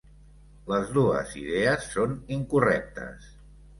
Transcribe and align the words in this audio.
Les 0.69 0.87
dues 0.95 1.35
idees 1.41 1.85
són 1.97 2.17
incorrectes. 2.39 3.29